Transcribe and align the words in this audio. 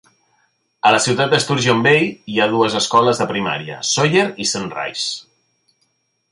A 0.89 0.93
la 0.95 1.01
ciutat 1.07 1.29
de 1.35 1.39
Sturgeon 1.43 1.83
Bay 1.89 2.07
hi 2.33 2.39
ha 2.45 2.49
dues 2.55 2.79
escoles 2.81 3.23
de 3.23 3.29
primària: 3.35 3.79
Sawyer 3.93 4.27
i 4.47 4.51
Sunrise. 4.53 5.07